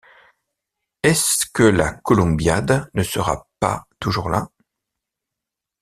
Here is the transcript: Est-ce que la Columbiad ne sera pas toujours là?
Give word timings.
Est-ce 1.03 1.45
que 1.53 1.61
la 1.61 1.93
Columbiad 1.93 2.89
ne 2.95 3.03
sera 3.03 3.47
pas 3.59 3.85
toujours 3.99 4.31
là? 4.31 4.49